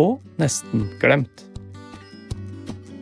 [0.00, 1.46] og nesten glemt.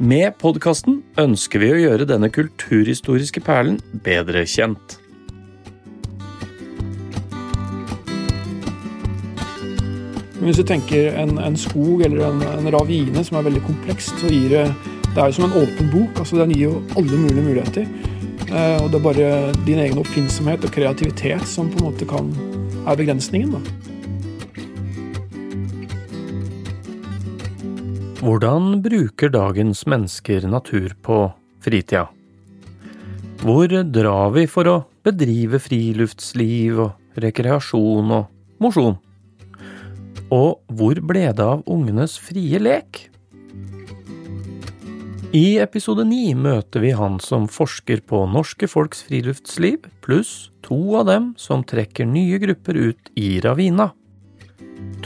[0.00, 3.76] Med podkasten ønsker vi å gjøre denne kulturhistoriske perlen
[4.06, 4.96] bedre kjent.
[10.40, 14.32] Hvis du tenker en, en skog eller en, en, ravine som er veldig komplekst, så
[14.32, 14.64] gir det
[15.10, 16.22] Det er jo som en åpen bok.
[16.22, 17.86] altså Den gir jo alle mulige muligheter.
[18.48, 19.30] Eh, og det er bare
[19.66, 22.30] din egen oppfinnsomhet og kreativitet som på en måte kan
[22.86, 23.52] er begrensningen.
[23.58, 23.89] da.
[28.20, 31.14] Hvordan bruker dagens mennesker natur på
[31.64, 32.02] fritida?
[33.40, 34.74] Hvor drar vi for å
[35.06, 38.26] bedrive friluftsliv og rekreasjon og
[38.60, 38.98] mosjon?
[40.36, 43.06] Og hvor ble det av ungenes frie lek?
[45.32, 51.08] I episode ni møter vi han som forsker på norske folks friluftsliv, pluss to av
[51.08, 53.94] dem som trekker nye grupper ut i ravina.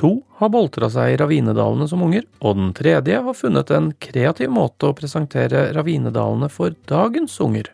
[0.01, 4.51] To har boltra seg i ravinedalene som unger, og den tredje har funnet en kreativ
[4.53, 7.71] måte å presentere ravinedalene for dagens unger.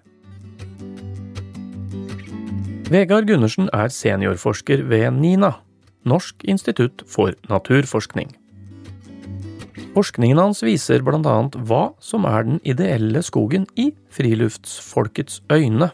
[2.90, 5.54] Vegard Gundersen er seniorforsker ved NINA,
[6.08, 8.32] Norsk institutt for naturforskning.
[9.94, 15.90] Forskningen hans viser annet hva som er den ideelle skogen i friluftsfolkets øyne.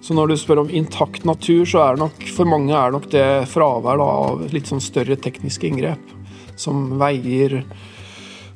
[0.00, 3.08] Så når du spør om intakt natur, så er det nok for mange er nok
[3.12, 6.12] det fravær av litt sånn større tekniske inngrep.
[6.58, 7.60] Som veier,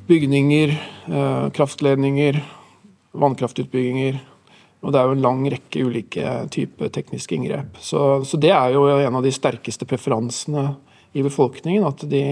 [0.07, 0.75] bygninger,
[1.07, 2.39] eh, kraftledninger,
[3.11, 4.21] vannkraftutbygginger.
[4.83, 7.77] Og det er jo en lang rekke ulike typer tekniske inngrep.
[7.79, 10.73] Så, så, det er jo en av de sterkeste preferansene
[11.15, 11.85] i befolkningen.
[11.87, 12.23] At de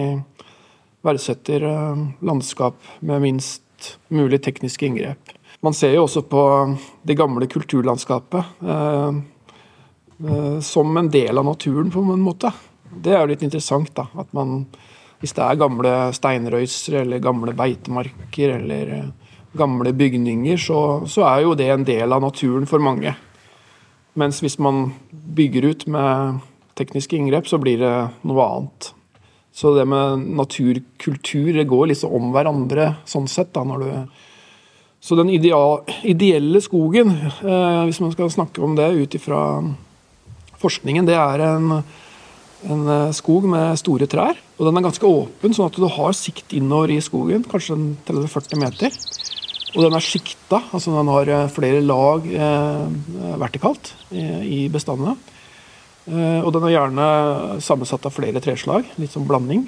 [1.04, 5.36] verdsetter eh, landskap med minst mulig tekniske inngrep.
[5.62, 6.44] Man ser jo også på
[7.06, 9.10] det gamle kulturlandskapet eh,
[10.26, 12.50] eh, som en del av naturen, på en måte.
[12.90, 14.08] Det er jo litt interessant, da.
[14.18, 14.64] At man,
[15.22, 21.44] hvis det er gamle steinrøyser eller gamle beitemarker eller eh, gamle bygninger, så, så, er
[21.46, 23.14] jo det en del av naturen for mange.
[24.18, 26.42] Mens hvis man bygger ut med
[26.80, 27.94] tekniske inngrep, så blir det
[28.26, 28.90] noe annet.
[29.54, 33.54] Så det med naturkultur det går liksom om hverandre sånn sett.
[33.54, 34.20] da, når du...
[35.02, 39.42] Så den ideelle skogen, eh, hvis man skal snakke om det ut ifra
[40.62, 41.82] forskningen, det er en,
[42.70, 44.38] en, eh, skog med store trær.
[44.60, 48.62] Og den er ganske åpen, sånn at du har sikt innover i skogen, kanskje 30-40
[48.62, 48.94] meter.
[49.72, 55.16] Og den er sikta, altså den har eh, flere lag eh, vertikalt i, i bestandene.
[56.12, 57.06] Eh, og den er gjerne
[57.64, 59.66] sammensatt av flere treslag, litt som blanding.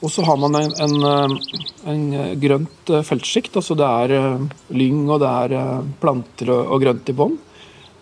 [0.00, 1.34] Og så har man en, en, eh,
[1.92, 2.04] en
[2.40, 4.40] grønt feltsjikt, altså det er
[4.72, 7.38] lyng og det er planter og, og grønt i bånn.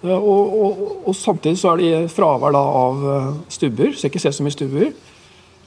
[0.07, 3.01] Og, og, og, samtidig så er det fravær da, av
[3.51, 4.93] stubber, så ikke se så mye stubber.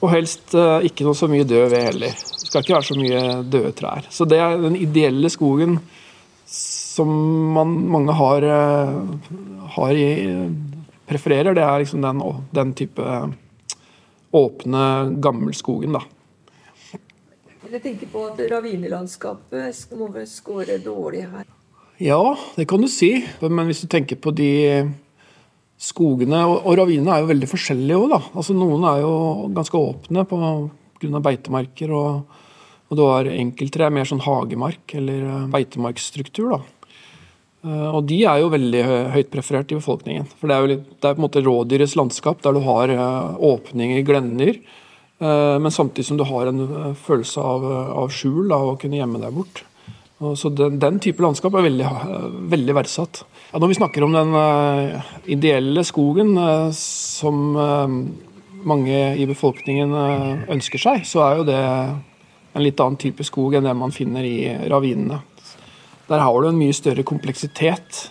[0.00, 0.56] Og helst
[0.88, 2.16] ikke noe så mye død ved heller.
[2.16, 3.20] Det skal ikke være så mye
[3.52, 4.08] døde trær.
[4.10, 5.76] Så det er den ideelle skogen
[6.48, 7.12] som
[7.54, 8.48] man, mange har,
[9.76, 10.32] har, i,
[11.08, 11.54] prefererer.
[11.54, 12.24] Det er liksom den,
[12.56, 13.20] den type
[14.32, 14.84] åpne
[15.22, 16.02] gammelskogen, da.
[17.70, 21.46] Jeg tenker på at ravinelandskapet må vel skåre dårlig her.
[22.02, 23.14] Ja, det kan du si.
[23.40, 24.50] Men hvis du tenker på de
[25.82, 28.20] skogene Og, ravinene er jo veldig forskjellige òg, da.
[28.34, 29.14] Altså, noen er jo
[29.54, 31.22] ganske åpne pga.
[31.22, 31.94] beitemarker.
[31.94, 32.42] Og,
[32.90, 36.56] og du har enkeltre mer sånn hagemark eller eh, beitemarksstruktur.
[36.56, 36.60] da.
[37.62, 38.84] Eh, og de er jo veldig
[39.14, 40.26] høyt preferert i befolkningen.
[40.38, 42.94] For det er jo litt, det er på en måte rådyrets landskap, der du har
[42.94, 44.58] eh, åpninger, glenner.
[45.22, 47.66] Men samtidig som du har en følelse av,
[48.02, 49.60] av skjul, da, å kunne gjemme deg bort.
[50.38, 51.86] Så den, den, type landskap er veldig,
[52.50, 53.20] veldig verdsatt.
[53.52, 54.34] Ja, når vi snakker om den
[55.30, 56.34] ideelle skogen
[56.74, 57.54] som
[58.66, 59.94] mange i befolkningen
[60.50, 61.60] ønsker seg, så er jo det
[62.52, 65.22] en litt annen type skog enn det man finner i ravinene.
[66.10, 68.08] Der har du en mye større kompleksitet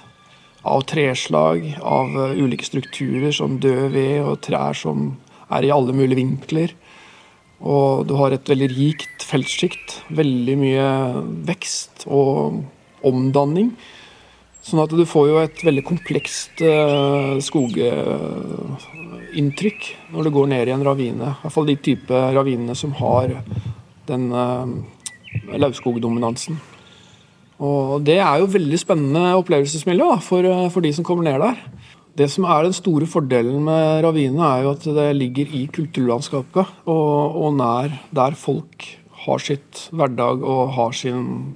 [0.66, 5.12] av treslag, av ulike strukturer som død ved og trær som
[5.52, 6.74] er i alle mulige vinkler.
[7.62, 10.02] Og du har et veldig rikt feltsjikt.
[10.18, 10.88] Veldig mye
[11.48, 12.66] vekst og
[13.06, 13.70] omdanning.
[14.62, 20.74] Sånn at du får jo et veldig komplekst uh, skoginntrykk når du går ned i
[20.76, 21.30] en ravine.
[21.34, 23.28] I hvert fall de type ravinene som har
[24.10, 24.68] den uh,
[25.58, 26.60] lauvskogdominansen.
[27.62, 30.42] Og det er jo veldig spennende opplevelsesmiljø for,
[30.74, 31.58] for, de som kommer ned der.
[32.18, 36.88] Det som er den store fordelen med ravinene, er jo at det ligger i kulturlandskapet
[36.92, 38.88] og, og nær der folk
[39.24, 41.54] har sitt hverdag og har sin,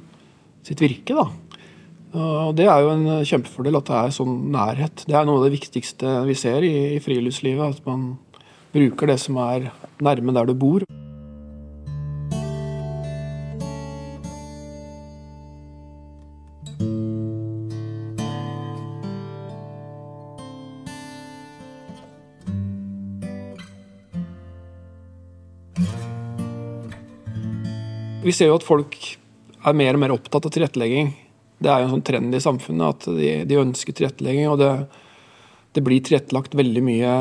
[0.63, 1.17] sitt virke.
[1.17, 1.27] da.
[2.15, 5.03] Og Det er jo en kjempefordel at det er sånn nærhet.
[5.03, 7.75] Det er noe av det viktigste vi ser i, i friluftslivet.
[7.75, 8.13] At man
[8.75, 9.73] bruker det som er
[10.03, 10.84] nærme der du bor.
[28.25, 28.95] Vi ser jo at folk
[29.65, 31.11] er mer og mer opptatt av tilrettelegging.
[31.61, 34.47] Det er jo en sånn trend i samfunnet at de, de ønsker tilrettelegging.
[34.49, 34.71] og det,
[35.77, 37.11] det, blir tilrettelagt veldig mye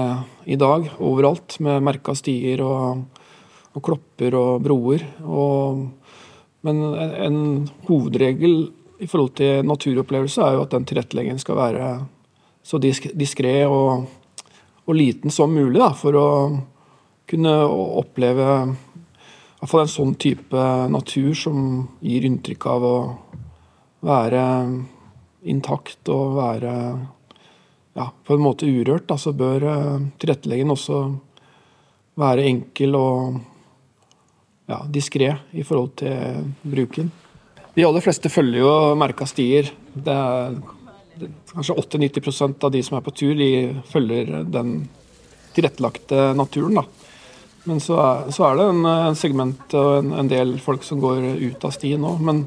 [0.48, 3.04] i dag overalt, med merka stier og,
[3.74, 5.04] og, klopper og broer.
[5.28, 5.84] Og,
[6.64, 7.38] men en, en,
[7.90, 8.56] hovedregel
[9.04, 11.94] i forhold til naturopplevelse er jo at den tilretteleggingen skal være
[12.64, 14.08] så diskré og,
[14.86, 16.28] og, liten som mulig da, for å
[17.28, 17.58] kunne
[18.00, 18.48] oppleve
[19.64, 21.58] hvert fall en sånn type natur som
[22.04, 22.96] gir inntrykk av å
[24.04, 24.44] være
[25.48, 26.74] intakt og være
[27.94, 29.64] ja, på en måte urørt, da, så bør
[30.20, 31.00] tilretteleggeren også
[32.20, 33.40] være enkel og
[34.70, 37.10] ja, diskré i forhold til bruken.
[37.74, 39.70] De aller fleste følger jo merka stier.
[39.94, 40.58] Det er,
[41.18, 43.50] det, kanskje 80-90 av de som er på tur, de
[43.90, 44.76] følger den
[45.54, 46.80] tilrettelagte naturen.
[46.80, 46.86] da.
[47.64, 51.00] Men så er, så er det en, en, segment og en, en, del folk som
[51.00, 52.16] går ut av stien nå.
[52.20, 52.44] Men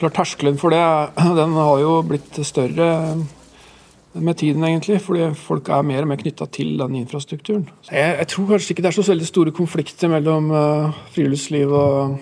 [0.00, 0.82] klart terskelen for det
[1.40, 2.88] den har jo blitt større
[4.12, 4.98] med tiden, egentlig.
[5.04, 7.68] Fordi folk er mer og mer knytta til den infrastrukturen.
[7.90, 12.18] Jeg, jeg, tror kanskje ikke det er så veldig store konflikter mellom uh, friluftsliv og,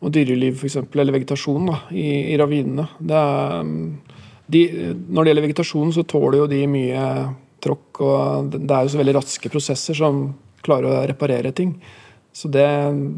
[0.00, 2.88] og dyreliv, f.eks., eller vegetasjon da, i, i ravinene.
[2.98, 3.70] Det er,
[4.50, 4.64] de,
[5.06, 7.06] når det gjelder vegetasjon, så tåler jo de mye
[7.62, 10.24] tråkk, og det er jo så veldig raske prosesser som
[10.64, 11.74] klare å reparere ting.
[12.32, 12.66] Så det,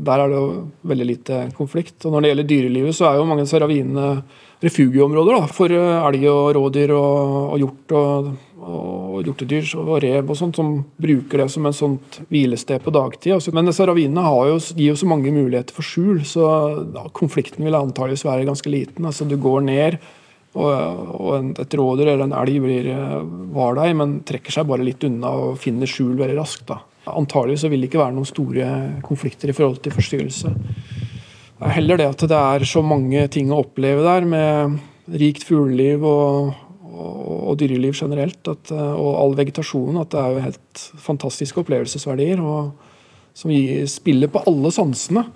[0.05, 0.47] Der er det jo
[0.89, 2.05] veldig lite konflikt.
[2.07, 4.23] Og Når det gjelder dyrelivet, så er jo mange av disse ravinene
[4.63, 8.29] refugieområder for eh, elg og rådyr og, og hjort og,
[8.63, 13.35] og hjortedyr og rev og sånt, som bruker det som en sånt hvilested på dagtid.
[13.37, 16.47] Altså, men disse ravinene jo, gir jo så mange muligheter for skjul, så
[16.95, 19.09] ja, konflikten vil antageligvis være ganske liten.
[19.11, 19.99] Altså, du går ned,
[20.53, 20.71] og,
[21.19, 23.19] og et rådyr eller en elg blir eh,
[23.59, 26.69] var der, men trekker seg bare litt unna og finner skjul veldig raskt.
[26.71, 26.83] da.
[27.11, 28.67] Antagelig så vil det ikke være noen store
[29.03, 30.53] konflikter i forhold til forstyrrelse.
[30.53, 34.79] Det er heller det at det er så mange ting å oppleve der, med
[35.19, 36.53] rikt fugleliv og,
[36.87, 42.43] og, og dyreliv generelt, at, og all vegetasjonen, at det er jo helt fantastiske opplevelsesverdier.
[42.43, 42.73] og
[43.35, 43.55] Som
[43.91, 45.27] spiller på alle sansene.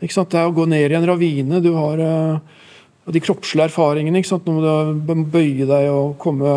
[0.00, 1.60] Det er å gå ned i en ravine.
[1.62, 2.61] du har og
[3.10, 4.20] de kroppslige erfaringene.
[4.20, 4.46] ikke sant?
[4.46, 6.50] Nå må du bøye deg og komme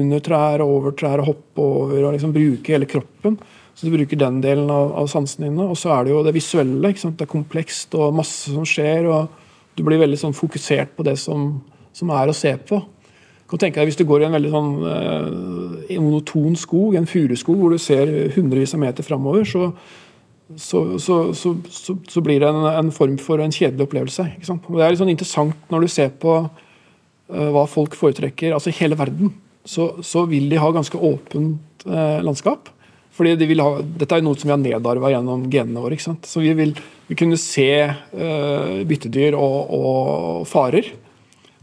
[0.00, 3.38] under trær og over trær og hoppe over og liksom bruke hele kroppen.
[3.74, 5.66] Så du bruker den delen av, av sansene dine.
[5.66, 6.92] Og så er det jo det visuelle.
[6.92, 7.18] ikke sant?
[7.18, 9.06] Det er komplekst og masse som skjer.
[9.10, 11.50] og Du blir veldig sånn fokusert på det som,
[11.94, 12.80] som er å se på.
[13.48, 17.56] Kan tenke deg Hvis du går i en veldig sånn eh, monoton skog, en furuskog,
[17.56, 19.70] hvor du ser hundrevis av meter framover, så,
[20.56, 21.32] så, så,
[22.08, 24.24] så, blir det en, en, form for en kjedelig opplevelse.
[24.56, 28.54] Og det er litt sånn interessant når du ser på uh, hva folk foretrekker.
[28.56, 29.34] altså hele verden
[29.68, 32.72] så, vil de ha ganske åpent uh, landskap.
[33.18, 35.98] Fordi de vil ha, Dette er noe som vi har nedarva gjennom genene våre.
[35.98, 36.72] Så vi vil
[37.08, 40.92] vi kunne se uh, byttedyr og, og, farer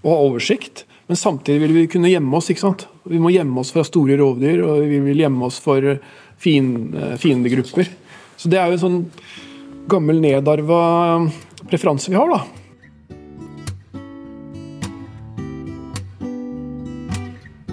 [0.04, 0.86] og ha oversikt.
[1.10, 2.52] Men samtidig vil vi kunne gjemme oss.
[2.54, 2.86] ikke sant?
[3.10, 5.96] Vi må gjemme oss fra store rovdyr, og vi vil gjemme oss for
[6.42, 7.90] fiendegrupper.
[8.38, 9.02] Så det er jo en sånn
[9.92, 10.84] gammel nedarva
[11.70, 12.44] preferanse vi har, da.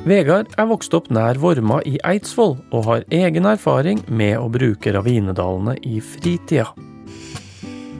[0.03, 4.91] Vegard er vokst opp nær Vorma i Eidsvoll, og har egen erfaring med å bruke
[4.97, 6.73] ravinedalene i fritida.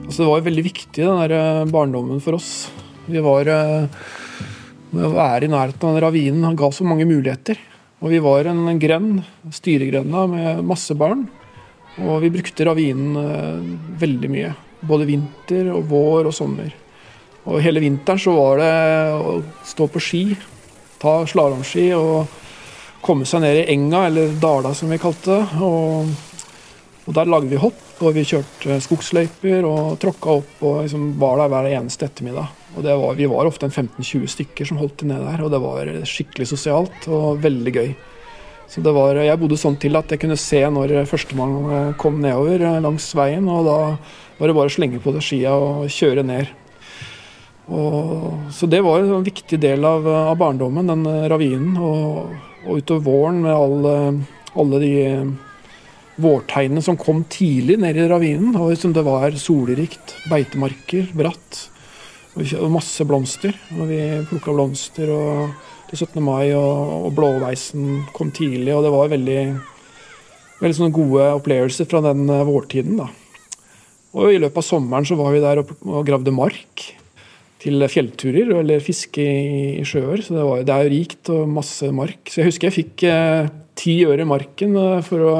[0.03, 2.67] Altså, det var veldig viktig, den der eh, barndommen for oss.
[3.07, 7.57] Vi var Å eh, være i nærheten av den ravinen ga så mange muligheter.
[8.03, 9.23] Og vi var en grend,
[9.55, 11.23] styregrenda, med masse barn.
[12.01, 13.67] Og vi brukte ravinen eh,
[14.01, 14.55] veldig mye.
[14.83, 16.73] Både vinter og vår og sommer.
[17.43, 18.73] Og hele vinteren så var det
[19.19, 20.25] å stå på ski
[21.03, 22.39] ta slalåmski og
[23.03, 25.63] komme seg ned i enga, eller dala som vi kalte det.
[25.65, 26.13] Og,
[27.03, 31.41] og der lagde vi hopp, og vi kjørte skogsløyper og tråkka opp og liksom var
[31.41, 32.59] der hver eneste ettermiddag.
[32.73, 35.61] Og var, Vi var ofte en 15-20 stykker som holdt til nede der, og det
[35.61, 37.93] var skikkelig sosialt og veldig gøy.
[38.73, 42.81] Så det var, Jeg bodde sånn til at jeg kunne se når førstemann kom nedover
[42.81, 43.45] langs veien.
[43.45, 43.77] og Da
[44.39, 46.49] var det bare å slenge på skia og kjøre ned.
[47.69, 51.77] Og, så det var en viktig del av, av barndommen, den ravinen.
[51.77, 52.33] Og,
[52.65, 53.93] og utover våren med alle,
[54.57, 54.95] alle de
[56.23, 58.55] vårtegnene som kom tidlig ned i ravinen.
[58.57, 61.67] Og liksom det var solrikt, beitemarker, bratt
[62.33, 63.53] og masse blomster.
[63.77, 64.01] Og vi
[64.31, 65.53] plukka blomster og,
[65.93, 66.23] til 17.
[66.25, 68.73] mai, og, og blåveisen kom tidlig.
[68.73, 69.39] Og det var veldig,
[70.61, 72.97] veldig sånne gode opplevelser fra den eh, vårtiden.
[73.03, 73.09] da.
[74.13, 76.89] Og i løpet av sommeren så var vi der og, og gravde mark
[77.63, 80.21] til fjellturer eller fiske i, i sjøer.
[80.25, 82.25] Så det, var, det er jo rikt og masse mark.
[82.27, 85.35] Så jeg husker jeg fikk eh, ti øre marken eh, for å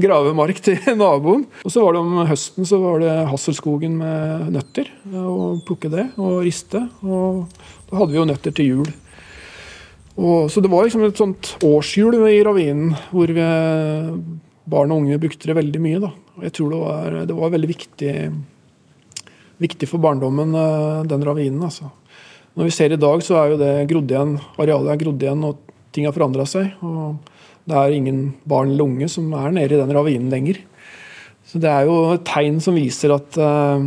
[0.00, 1.46] grave mark til naboen.
[1.64, 4.90] Og så var det om høsten så var det Hasselskogen med nøtter.
[5.12, 6.82] Og plukke det og riste.
[7.04, 7.46] Og
[7.90, 8.92] da hadde vi jo nøtter til jul.
[10.20, 13.46] Og, så det var liksom et sånt årshjul i ravinen hvor vi,
[14.70, 16.02] barn og unge brukte det veldig mye.
[16.02, 16.12] da.
[16.36, 18.14] Og jeg tror det var, det var veldig viktig,
[19.64, 21.64] viktig for barndommen, eh, den ravinen.
[21.64, 21.88] altså.
[22.58, 25.44] Når vi ser i dag, så er jo det grodd igjen, arealet er grodd igjen,
[25.46, 25.60] og
[25.94, 26.74] ting har forandra seg.
[26.84, 27.16] og
[27.70, 30.58] det er ingen barn eller unge som er nede i den ravinen lenger.
[31.46, 33.78] Så det er jo et tegn som viser at, uh,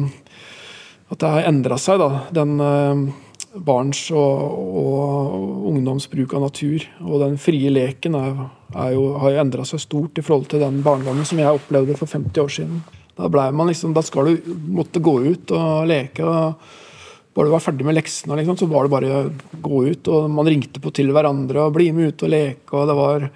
[1.12, 2.24] at det har endra seg, da.
[2.36, 3.23] Den uh,
[3.54, 6.86] barns og, og, ungdoms bruk av natur.
[7.06, 10.64] Og den frie leken er, er jo, har jo endra seg stort i forhold til
[10.64, 12.82] den barndommen som jeg opplevde for 50 år siden.
[13.14, 16.26] Da, man liksom, da skal du måtte gå ut og leke.
[16.26, 19.22] og bare du var ferdig med leksene, liksom, så var det bare å
[19.66, 20.08] gå ut.
[20.10, 22.74] og Man ringte på til hverandre og bli med ut og leke.
[22.74, 23.30] og det var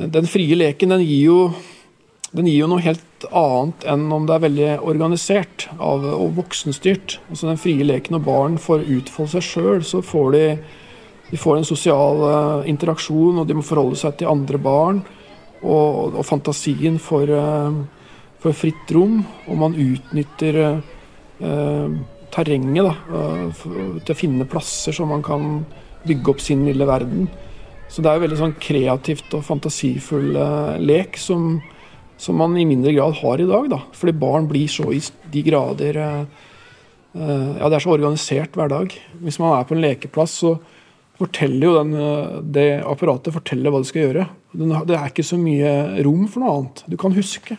[0.00, 1.38] den frie leken den gir, jo,
[2.36, 7.18] den gir jo noe helt annet enn om det er veldig organisert av, og voksenstyrt.
[7.28, 10.44] Altså Den frie leken og barn får utfolde seg sjøl, så får de,
[11.32, 15.02] de får en sosial uh, interaksjon, og de må forholde seg til andre barn.
[15.60, 19.18] Og, og fantasien får, uh, får, fritt rom,
[19.50, 21.98] og man utnytter uh,
[22.30, 22.94] terrenget da,
[24.06, 25.64] til å finne plasser som man kan
[26.06, 27.26] bygge opp sin lille verden.
[27.90, 30.36] Så det er jo veldig sånn kreativt og fantasifull
[30.78, 31.56] lek som,
[32.20, 33.70] som, man i mindre grad har i dag.
[33.72, 33.80] da.
[33.96, 35.00] Fordi barn blir så i
[35.32, 36.44] de grader uh,
[37.16, 38.94] uh, Ja, det er så organisert hver dag.
[39.24, 40.54] Hvis man er på en lekeplass, så
[41.20, 41.90] forteller jo den,
[42.54, 44.22] det apparatet forteller hva du skal gjøre.
[44.56, 45.72] Det er ikke så mye
[46.06, 46.80] rom for noe annet.
[46.88, 47.58] Du kan huske,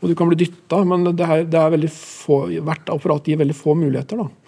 [0.00, 3.56] og du kan bli dytta, men det er, det er få, hvert apparat gir veldig
[3.56, 4.24] få muligheter.
[4.24, 4.44] da.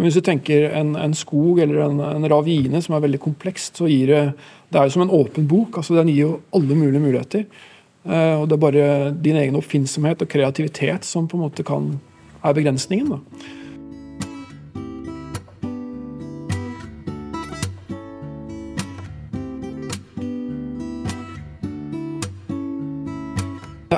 [0.00, 3.76] Men hvis du tenker en, en skog eller en, en, ravine som er veldig komplekst,
[3.76, 4.22] så gir det
[4.70, 5.76] Det er jo som en åpen bok.
[5.76, 7.44] altså Den gir jo alle mulige muligheter.
[8.08, 11.98] Eh, og det er bare din egen oppfinnsomhet og kreativitet som på en måte kan
[12.40, 13.10] er begrensningen.
[13.10, 13.20] da.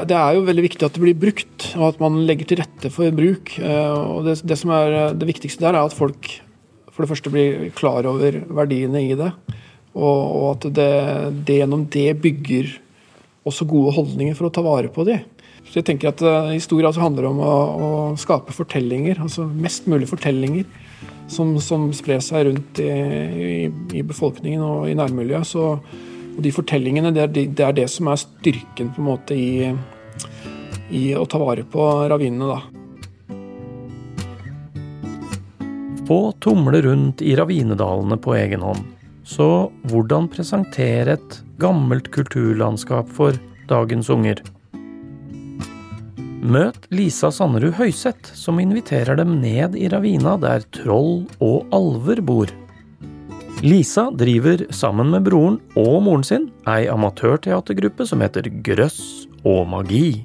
[0.02, 2.90] Det er jo veldig viktig at det blir brukt, og at man legger til rette
[2.90, 3.54] for bruk.
[3.62, 6.26] Eh, og det, det som er det viktigste der, er at folk
[6.92, 9.30] for det første blir klar over verdiene i det.
[9.92, 10.92] Og, og at det,
[11.46, 12.72] det, gjennom det bygger
[13.48, 15.18] også gode holdninger for å ta vare på de.
[15.66, 19.86] Så jeg tenker at uh, Historia altså handler om å, å, skape fortellinger, altså mest
[19.90, 20.66] mulig fortellinger
[21.30, 25.48] som, som sprer seg rundt i, i, i, befolkningen og i nærmiljøet.
[25.48, 25.62] Så,
[26.32, 29.72] og de fortellingene det er, det er, det som er styrken på en måte i,
[30.92, 32.46] i å ta vare på ravinene.
[32.52, 32.60] da.
[36.08, 39.01] Få tumle rundt i ravinedalene på egen hånd.
[39.24, 43.36] Så hvordan presentere et gammelt kulturlandskap for
[43.70, 44.42] dagens unger?
[46.42, 52.50] Møt Lisa Sanderud Høyseth, som inviterer dem ned i ravina der troll og alver bor.
[53.62, 60.24] Lisa driver sammen med broren og moren sin ei amatørteatergruppe som heter Grøss og magi.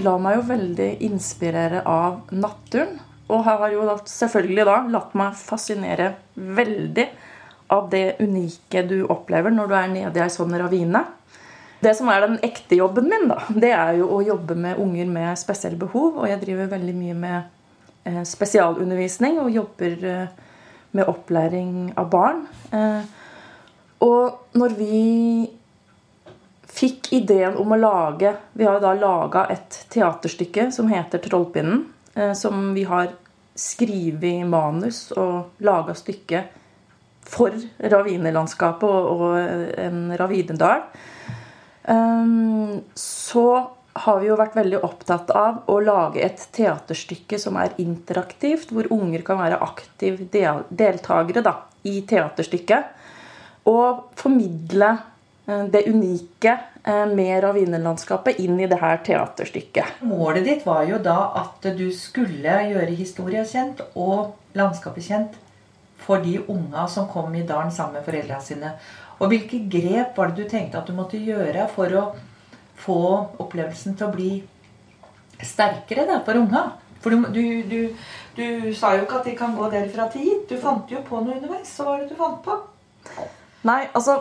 [0.00, 2.96] La meg jo veldig inspirere av naturen.
[3.32, 7.06] Og har jo selvfølgelig da latt meg fascinere veldig
[7.74, 11.02] av det unike du opplever når du er nede i ei sånn ravine.
[11.84, 15.10] Det som er den ekte jobben min, da, det er jo å jobbe med unger
[15.10, 16.22] med spesielle behov.
[16.22, 20.54] Og jeg driver veldig mye med eh, spesialundervisning og jobber eh,
[20.96, 22.46] med opplæring av barn.
[22.72, 23.02] Eh,
[24.04, 25.02] og når vi
[26.74, 31.84] fikk ideen om å lage Vi har jo da laga et teaterstykke som heter 'Trollpinnen'.
[32.38, 33.08] Som vi har
[33.58, 36.44] skrevet manus og laga stykke
[37.28, 40.84] for ravinelandskapet og, og en ravinedal.
[41.84, 43.48] Um, så
[43.94, 48.88] har vi jo vært veldig opptatt av å lage et teaterstykke som er interaktivt, hvor
[48.92, 51.54] unger kan være aktive del deltakere
[51.86, 52.90] i teaterstykket.
[53.70, 54.90] Og formidle
[55.46, 60.02] eh, det unike eh, med ravinelandskapet inn i det her teaterstykket.
[60.10, 65.38] Målet ditt var jo da at du skulle gjøre historia kjent og landskapet kjent
[66.04, 68.72] for de unga som kom i dalen sammen med foreldrene sine.
[69.20, 72.04] Og hvilke grep var det du tenkte at du måtte gjøre for å
[72.84, 73.00] få
[73.40, 74.32] opplevelsen til å bli
[75.44, 76.64] sterkere da, for unga?
[77.04, 77.80] For du, du, du,
[78.36, 78.46] du,
[78.76, 80.46] sa jo ikke at de kan gå derfra til hit.
[80.48, 81.72] Du fant jo på noe underveis.
[81.76, 82.56] Hva var det du fant på?
[83.68, 84.18] Nei, altså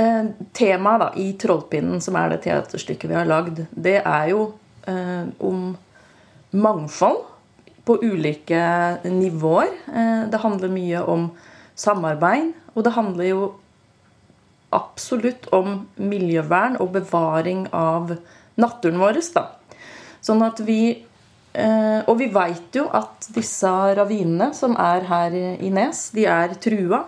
[0.00, 4.46] eh, Temaet da, i 'Trollpinnen', som er det teaterstykket vi har lagd, det er jo
[4.88, 5.70] eh, om
[6.52, 7.31] mangfold
[7.84, 8.62] på ulike
[9.04, 9.72] nivåer.
[9.94, 11.30] Eh, det handler mye om
[11.74, 13.42] samarbeid, og det handler jo
[14.72, 18.14] absolutt om miljøvern og bevaring av
[18.60, 19.20] naturen vår.
[19.34, 19.48] Da.
[20.22, 20.82] Sånn at vi
[21.52, 26.54] eh, Og vi veit jo at disse ravinene som er her i Nes, de er
[26.62, 27.04] trua.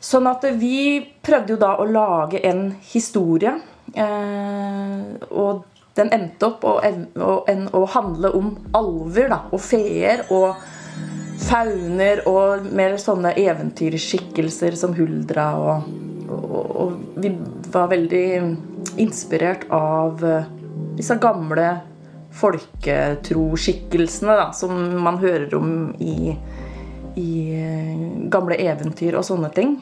[0.00, 3.54] Sånn at vi prøvde jo da å lage en historie.
[3.94, 10.58] Eh, og den endte opp å, å, handle om alver da, og feer og
[11.44, 15.86] fauner og mer sånne eventyrskikkelser som Huldra og
[16.30, 17.38] og, vi
[17.72, 18.56] var veldig
[19.00, 20.44] inspirert av eh,
[20.98, 21.80] disse gamle
[22.34, 24.72] folketroskikkelsene da, som
[25.04, 26.34] man hører om i,
[27.20, 29.76] i eh, gamle eventyr og sånne ting.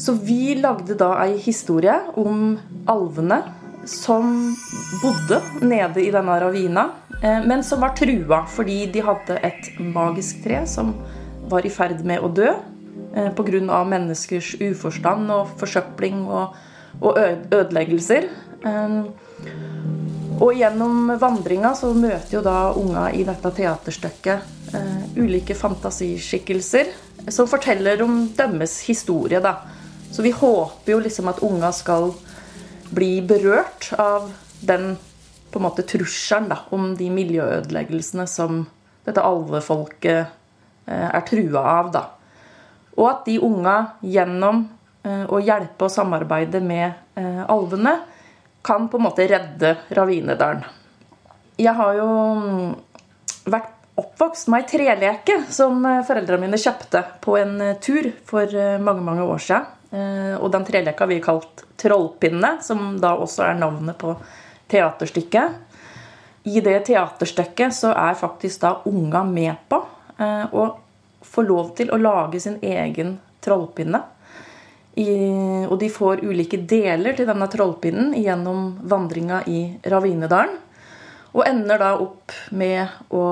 [0.00, 2.58] Så vi lagde da ei historie om
[2.90, 3.42] alvene
[3.86, 4.56] som
[5.02, 6.88] bodde nede i denne ravina,
[7.22, 10.94] eh, men som var trua fordi de hadde et magisk tre som
[11.50, 12.54] var i ferd med å dø.
[13.14, 13.84] Eh, Pga.
[13.84, 16.56] menneskers uforstand og forsøpling og,
[17.00, 17.18] og
[17.52, 18.28] ødeleggelser.
[18.64, 18.98] Eh,
[20.40, 24.50] og gjennom vandringa så møter jo da unga i dette teaterstykket
[25.14, 26.88] ulike fantasiskikkelser
[27.30, 29.60] som forteller om deres historie, da.
[30.10, 32.10] Så vi håper jo liksom at unga skal
[32.90, 34.32] bli berørt av
[34.64, 34.94] den
[35.50, 38.64] på en måte trusselen da, om de miljøødeleggelsene som
[39.06, 42.04] dette alvefolket uh, er trua av, da.
[42.94, 44.64] Og at de unga gjennom
[45.02, 47.96] eh, å hjelpe og samarbeide med eh, alvene
[48.64, 50.64] kan på en måte redde Ravinedalen.
[51.60, 52.70] Jeg har jo mm,
[53.50, 59.06] vært oppvokst med ei treleke som eh, foreldrene mine kjøpte på en tur for mange
[59.06, 59.70] mange år siden.
[59.92, 64.14] Og den treleka vi kalt Trollpinne, som da også er navnet på
[64.72, 65.58] teaterstykket.
[66.50, 69.78] I det teaterstykket så er faktisk da unga med på.
[70.50, 70.80] Og
[71.24, 74.02] får lov til å lage sin egen trollpinne.
[74.94, 75.08] I,
[75.66, 80.60] og de får ulike deler til denne trollpinnen gjennom vandringa i Ravinedalen.
[81.34, 83.24] Og ender da opp med å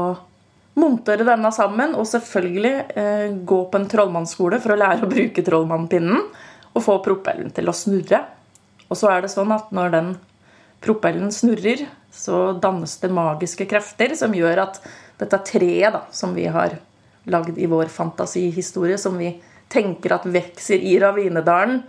[0.78, 5.44] montere denne sammen og selvfølgelig eh, gå på en trollmannsskole for å lære å bruke
[5.44, 6.22] trollmannpinnen
[6.72, 8.22] og få propellen til å snurre.
[8.88, 10.12] Og så er det sånn at når den
[10.82, 14.80] propellen snurrer, så dannes det magiske krefter som gjør at
[15.20, 16.76] dette treet da, som vi har
[17.30, 19.30] lagd i vår fantasihistorie, som vi
[19.72, 21.82] tenker at vokser i Ravinedalen,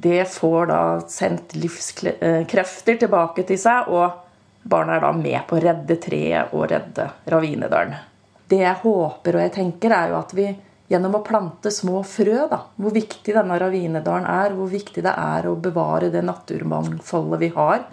[0.00, 5.64] det får da sendt livskrefter tilbake til seg, og barna er da med på å
[5.64, 8.09] redde treet og redde Ravinedalen.
[8.50, 10.48] Det jeg håper og jeg tenker, er jo at vi
[10.90, 15.46] gjennom å plante små frø, da, hvor viktig denne Ravinedalen er, hvor viktig det er
[15.46, 17.84] å bevare det naturmangfoldet vi har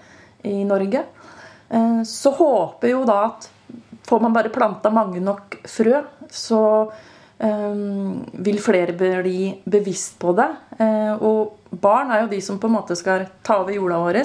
[0.50, 1.04] i Norge,
[1.70, 3.52] eh, så håper jo da at
[4.08, 5.98] Får man bare planta mange nok frø,
[6.32, 6.62] så
[7.44, 10.48] um, vil flere bli bevisst på det.
[10.80, 14.22] Uh, og barn er jo de som på en måte skal ta over jorda vår.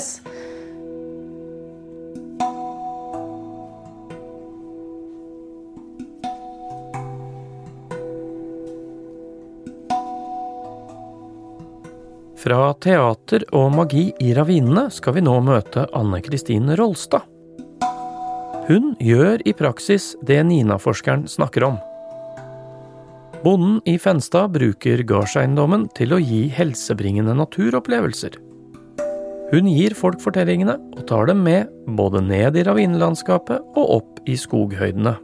[12.42, 17.22] Fra teater og magi i ravinene skal vi nå møte Anne Kristin Rolstad.
[18.66, 21.76] Hun gjør i praksis det Nina-forskeren snakker om.
[23.44, 28.40] Bonden i Fenstad bruker gardseiendommen til å gi helsebringende naturopplevelser.
[29.52, 34.34] Hun gir folk fortellingene og tar dem med både ned i ravinelandskapet og opp i
[34.38, 35.14] skoghøydene.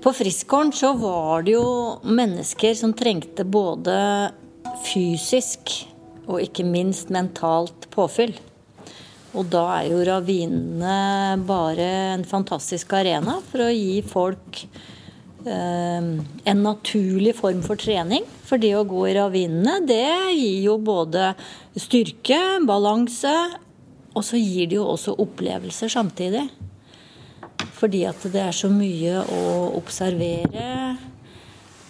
[0.00, 1.68] På Friskgården så var det jo
[2.08, 3.98] mennesker som trengte både
[4.86, 5.76] fysisk
[6.28, 8.36] og ikke minst mentalt påfyll.
[9.36, 14.62] Og da er jo ravinene bare en fantastisk arena for å gi folk
[15.44, 16.08] eh,
[16.52, 18.24] en naturlig form for trening.
[18.48, 21.32] For det å gå i ravinene, det gir jo både
[21.76, 23.34] styrke, balanse,
[24.16, 26.48] og så gir det jo også opplevelser samtidig.
[27.78, 29.42] Fordi at det er så mye å
[29.78, 30.96] observere.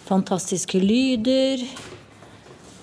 [0.09, 1.63] Fantastiske lyder.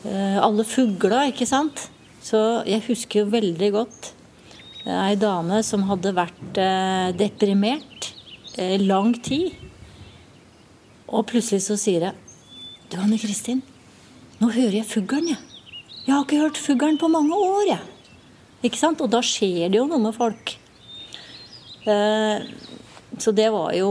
[0.07, 1.89] Eh, alle fugla, ikke sant
[2.23, 2.39] Så
[2.69, 4.13] jeg husker jo veldig godt
[4.87, 8.13] ei dame som hadde vært eh, deprimert
[8.55, 9.51] eh, lang tid.
[11.11, 12.15] Og plutselig så sier jeg
[12.91, 13.65] Du, Anne Kristin,
[14.39, 15.41] nå hører jeg fuglen, jeg.
[16.07, 17.81] Jeg har ikke hørt fuglen på mange år, jeg.
[18.69, 19.03] Ikke sant?
[19.03, 20.55] Og da skjer det jo noe med folk.
[21.91, 22.47] Eh,
[23.19, 23.91] så det var jo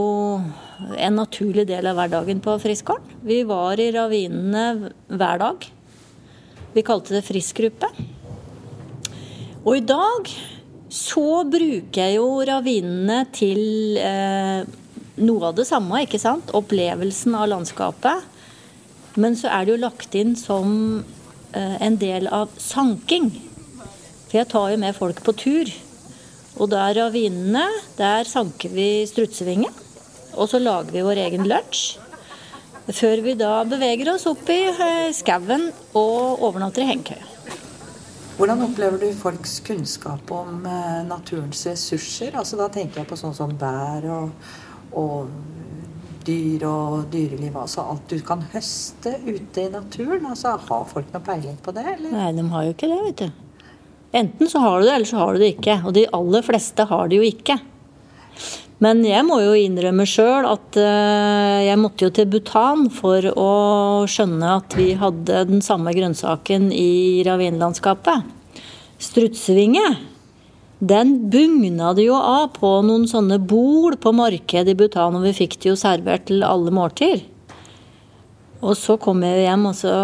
[0.96, 3.20] en naturlig del av hverdagen på Friskgården.
[3.26, 5.68] Vi var i ravinene hver dag.
[6.76, 7.88] Vi kalte det Friskgruppe.
[9.64, 10.28] Og i dag
[10.92, 14.60] så bruker jeg jo ravinene til eh,
[15.24, 16.52] noe av det samme, ikke sant?
[16.52, 18.28] Opplevelsen av landskapet.
[19.16, 20.76] Men så er det jo lagt inn som
[21.56, 23.32] eh, en del av sanking.
[24.26, 25.72] For jeg tar jo med folk på tur.
[26.60, 27.64] Og der ravinene,
[27.96, 29.72] der sanker vi strutsevinge.
[30.36, 31.96] Og så lager vi vår egen lunsj.
[32.86, 37.32] Før vi da beveger oss opp i eh, skauen og overnatter i hengekøya.
[38.36, 42.36] Hvordan opplever du folks kunnskap om eh, naturens ressurser?
[42.38, 44.52] Altså Da tenker jeg på sånn som bær og,
[44.94, 45.32] og
[46.26, 47.56] dyr og dyreliv.
[47.58, 50.28] Altså alt du kan høste ute i naturen.
[50.30, 51.88] Altså Har folk noe peiling på det?
[51.96, 52.12] Eller?
[52.14, 53.72] Nei, de har jo ikke det, vet du.
[54.16, 55.80] Enten så har du det, eller så har du det ikke.
[55.88, 57.58] Og de aller fleste har det jo ikke.
[58.84, 63.52] Men jeg må jo innrømme sjøl at uh, jeg måtte jo til Bhutan for å
[64.10, 68.26] skjønne at vi hadde den samme grønnsaken i ravinlandskapet.
[69.00, 69.86] Strutsevinge.
[70.76, 75.32] Den bugna det jo av på noen sånne bol på markedet i Bhutan, og vi
[75.38, 77.24] fikk det jo servert til alle måltider.
[78.60, 79.96] Og så kommer jeg hjem og så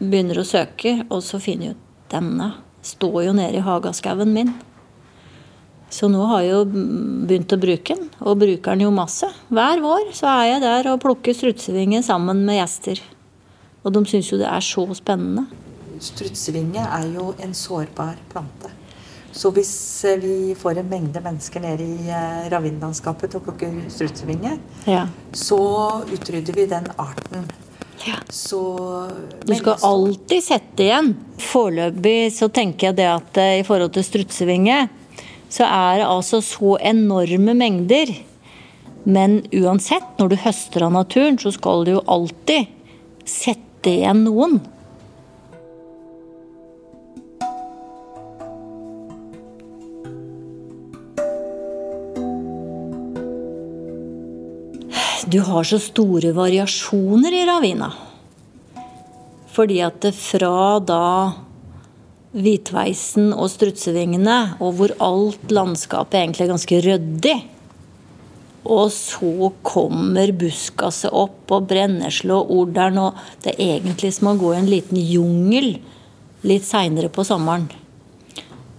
[0.00, 4.52] begynner å søke, og så finner jeg ut denne står jo nede i hagaskauen min.
[5.92, 6.60] Så nå har jeg jo
[7.28, 9.28] begynt å bruke den, og bruker den jo masse.
[9.52, 13.02] Hver vår så er jeg der og plukker strutsevinge sammen med gjester.
[13.82, 15.44] Og de syns jo det er så spennende.
[16.02, 18.70] Strutsevinge er jo en sårbar plante.
[19.32, 19.72] Så hvis
[20.04, 24.56] eh, vi får en mengde mennesker nede i ravinlandskapet til og plukker strutsevinge,
[24.88, 25.06] ja.
[25.32, 25.60] så
[26.04, 27.46] utrydder vi den arten.
[28.04, 28.18] Ja.
[28.28, 28.60] Så
[29.46, 31.12] Du skal alltid sette igjen.
[31.40, 34.82] Foreløpig så tenker jeg det at eh, i forhold til strutsevinge,
[35.52, 38.14] så er det altså så enorme mengder.
[39.04, 42.70] Men uansett, når du høster av naturen, så skal du jo alltid
[43.28, 44.60] sette igjen noen.
[55.32, 57.92] Du har så store variasjoner i ravina.
[59.52, 61.04] Fordi at det fra da
[62.32, 67.34] hvitveisen og strutsevingene, og hvor alt landskapet egentlig er ganske ryddig
[68.62, 74.36] Og så kommer buskaset opp, og brennesle og orderen, og det er egentlig som å
[74.38, 75.74] gå i en liten jungel
[76.46, 77.66] litt seinere på sommeren.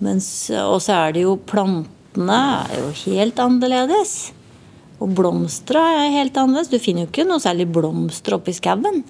[0.04, 2.40] Og så er det jo plantene
[2.72, 4.32] er jo helt annerledes.
[5.04, 6.72] Og blomstra er helt annerledes.
[6.72, 9.04] Du finner jo ikke noe særlig blomster oppi skauen.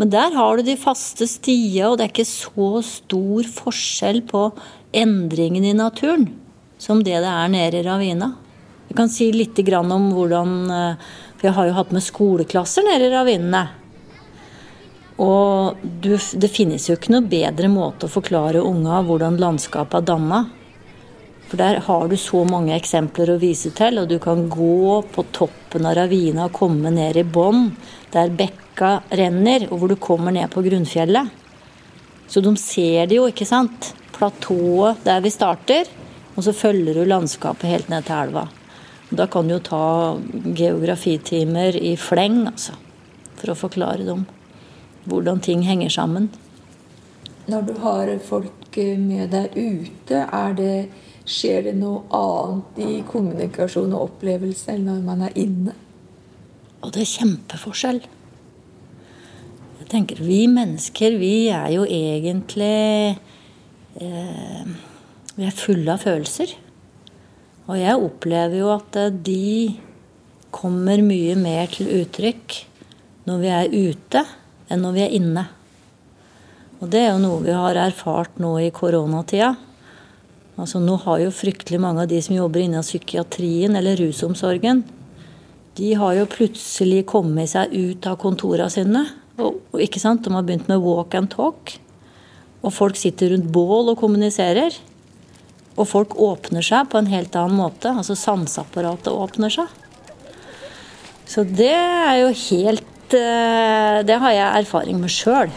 [0.00, 4.46] Men der har du de faste stier, og det er ikke så stor forskjell på
[4.96, 6.30] endringen i naturen
[6.80, 8.32] som det det er nede i ravina.
[8.88, 10.96] Jeg kan si litt om hvordan
[11.36, 13.62] For jeg har jo hatt med skoleklasser nede i ravinene.
[15.20, 20.40] Og det finnes jo ikke noe bedre måte å forklare unga hvordan landskapet er danna.
[21.50, 25.24] For der har du så mange eksempler å vise til, og du kan gå på
[25.34, 27.72] toppen av ravina og komme ned i bånn,
[28.14, 31.32] der bekka renner, og hvor du kommer ned på grunnfjellet.
[32.30, 33.90] Så de ser det jo, ikke sant?
[34.14, 35.90] Platået der vi starter,
[36.36, 38.46] og så følger du landskapet helt ned til elva.
[39.10, 39.84] Da kan du jo ta
[40.54, 42.78] geografitimer i fleng, altså,
[43.40, 44.28] for å forklare dem
[45.10, 46.30] hvordan ting henger sammen.
[47.50, 50.74] Når du har folk med deg ute, er det
[51.30, 55.76] Skjer det noe annet i kommunikasjon og opplevelse enn når man er inne?
[56.80, 58.00] Og det er kjempeforskjell.
[59.80, 63.18] Jeg tenker, Vi mennesker, vi er jo egentlig
[64.00, 64.66] eh,
[65.36, 66.56] Vi er fulle av følelser.
[67.70, 69.78] Og jeg opplever jo at eh, de
[70.50, 72.58] kommer mye mer til uttrykk
[73.28, 74.26] når vi er ute,
[74.66, 75.46] enn når vi er inne.
[76.80, 79.52] Og det er jo noe vi har erfart nå i koronatida.
[80.58, 84.82] Altså, nå har jo fryktelig mange av de som jobber innen psykiatrien eller rusomsorgen,
[85.78, 89.04] de har jo plutselig kommet seg ut av kontorene sine.
[89.40, 90.24] Og, ikke sant?
[90.24, 91.76] De har begynt med walk and talk.
[92.60, 94.74] Og folk sitter rundt bål og kommuniserer.
[95.78, 97.94] Og folk åpner seg på en helt annen måte.
[97.94, 99.70] Altså sanseapparatet åpner seg.
[101.30, 105.52] Så det er jo helt eh, Det har jeg erfaring med sjøl.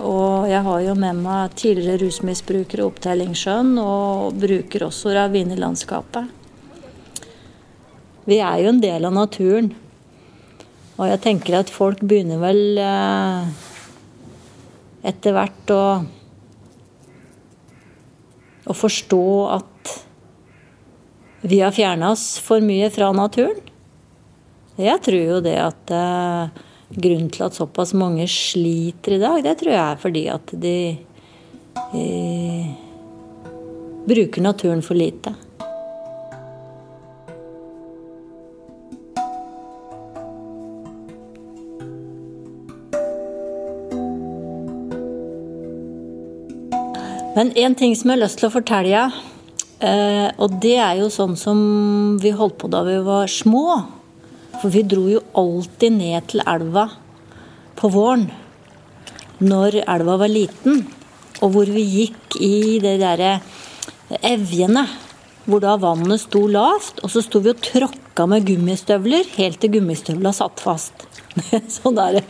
[0.00, 6.36] Og jeg har jo med meg tidligere rusmisbrukere og opptellingssjøen, og bruker også ravinelandskapet.
[8.30, 9.72] Vi er jo en del av naturen.
[11.00, 13.68] Og jeg tenker at folk begynner vel eh,
[15.10, 15.84] etter hvert å
[18.70, 19.94] å forstå at
[21.40, 23.62] vi har fjerna oss for mye fra naturen.
[24.80, 26.60] Jeg tror jo det at eh,
[26.90, 30.76] grunnen til at såpass mange sliter i dag, det tror jeg er fordi at de
[31.94, 32.72] eh,
[34.10, 35.34] bruker naturen for lite.
[47.40, 49.04] Men en ting som jeg har lyst til å fortelle,
[49.80, 51.60] eh, og det er jo sånn som
[52.20, 53.78] vi holdt på da vi var små.
[54.60, 56.88] For vi dro jo alltid ned til elva
[57.80, 58.28] på våren
[59.40, 60.82] når elva var liten,
[61.40, 63.38] og hvor vi gikk i de derre
[64.26, 64.84] evjene
[65.50, 69.72] hvor da vannet sto lavt, og så sto vi og tråkka med gummistøvler helt til
[69.76, 71.06] gummistøvla satt fast.
[71.76, 72.20] Sånn der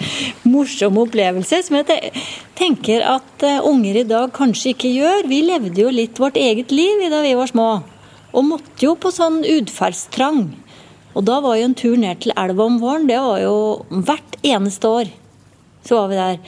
[0.46, 2.12] morsom opplevelse som jeg
[2.58, 5.28] tenker at eh, unger i dag kanskje ikke gjør.
[5.30, 7.68] Vi levde jo litt vårt eget liv da vi var små,
[8.30, 10.44] og måtte jo på sånn utferdstrang.
[11.16, 13.54] Og da var jo en tur ned til elva om våren, det var jo
[13.90, 15.10] hvert eneste år.
[15.86, 16.40] Så var vi der.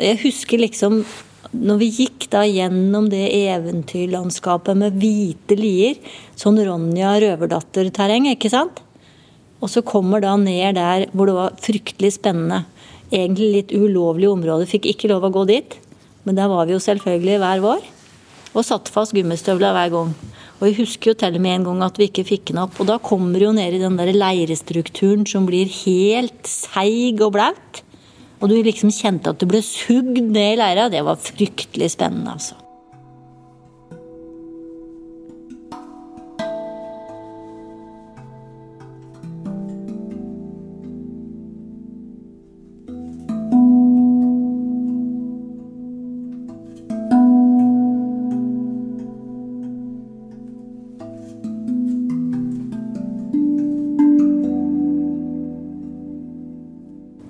[0.00, 1.02] Jeg husker liksom
[1.48, 5.96] når vi gikk da gjennom det eventyrlandskapet med hvite lier,
[6.36, 8.82] sånn Ronja Røverdatter-terreng, ikke sant?
[9.62, 12.64] Og så kommer da ned der hvor det var fryktelig spennende.
[13.08, 15.78] Egentlig litt ulovlig område, fikk ikke lov å gå dit.
[16.28, 17.86] Men der var vi jo selvfølgelig hver vår.
[18.52, 20.12] Og satte fast gummistøvla hver gang.
[20.58, 22.78] Og jeg husker jo til og med en gang at vi ikke fikk den opp.
[22.82, 27.36] Og da kommer du jo ned i den der leirestrukturen som blir helt seig og
[27.38, 27.82] blaut.
[28.42, 30.88] Og du liksom kjente at du ble sugd ned i leira.
[30.90, 32.58] Det var fryktelig spennende, altså.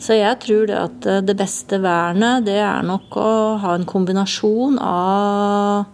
[0.08, 3.84] Så jeg tror det at eh, det beste vernet, det er nok å ha en
[3.84, 5.84] kombinasjon av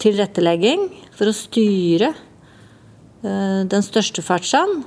[0.00, 4.86] tilrettelegging for å styre eh, den største ferdselen.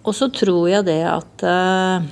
[0.00, 2.08] Og så tror jeg det at eh,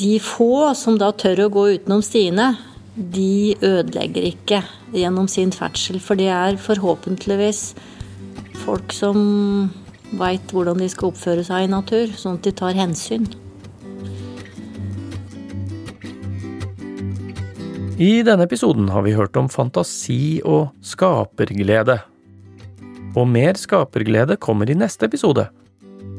[0.00, 2.54] de få som da tør å gå utenom stiene,
[2.96, 4.62] de ødelegger ikke
[4.96, 6.00] gjennom sin ferdsel.
[6.00, 7.74] For de er forhåpentligvis
[8.64, 9.20] folk som
[10.18, 13.28] veit hvordan de skal oppføre seg i natur, sånn at de tar hensyn.
[18.00, 21.98] I denne episoden har vi hørt om fantasi og skaperglede.
[23.12, 25.50] Og mer skaperglede kommer i neste episode.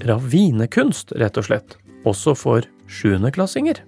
[0.06, 1.78] Ravinekunst, rett og slett.
[2.06, 3.82] Også for sjuendeklassinger.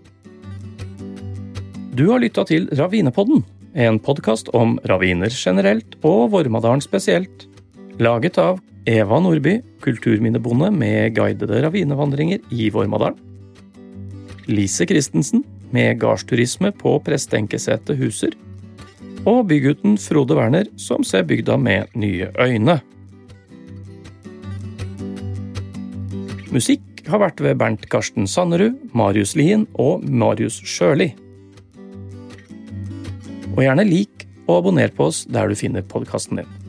[1.93, 3.43] Du har lytta til Ravinepodden,
[3.77, 7.45] en podkast om raviner generelt og Vormadalen spesielt.
[8.01, 13.19] Laget av Eva Nordby, kulturminnebonde med guidede ravinevandringer i Vormadalen.
[14.51, 18.35] Lise Christensen, med gardsturisme på Prestenkesetet Huser.
[19.25, 22.75] Og bygutten Frode Werner, som ser bygda med nye øyne.
[26.53, 31.13] Musikk har vært ved Bernt Karsten Sannerud, Marius Lien og Marius Sjøli.
[33.55, 36.62] Og gjerne lik og abonner på oss der du finner podkasten din.